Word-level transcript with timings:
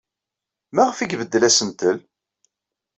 Maɣef 0.75 0.97
ay 0.99 1.11
ibeddel 1.13 1.47
asentel? 1.49 1.97